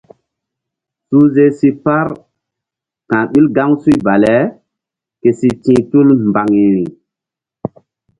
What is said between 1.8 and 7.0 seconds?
par ka̧h ɓil gaŋsuy bale ke si ti̧h tul mbaŋiri.